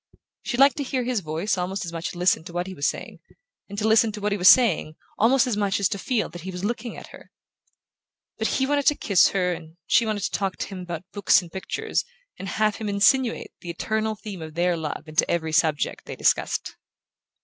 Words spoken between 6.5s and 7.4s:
looking at her;